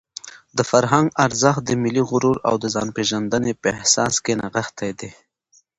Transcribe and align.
د 0.57 0.59
فرهنګ 0.69 1.07
ارزښت 1.25 1.61
د 1.65 1.71
ملي 1.83 2.03
غرور 2.09 2.37
او 2.49 2.55
د 2.63 2.65
ځانپېژندنې 2.73 3.51
په 3.61 3.67
احساس 3.77 4.13
کې 4.23 4.33
نغښتی 4.41 4.91
دی. 4.99 5.11